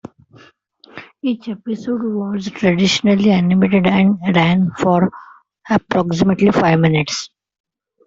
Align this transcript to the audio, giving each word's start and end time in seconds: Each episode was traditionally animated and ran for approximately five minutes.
Each 1.21 1.47
episode 1.47 2.01
was 2.03 2.49
traditionally 2.49 3.29
animated 3.29 3.85
and 3.85 4.17
ran 4.35 4.71
for 4.79 5.11
approximately 5.69 6.49
five 6.51 6.79
minutes. 6.79 7.29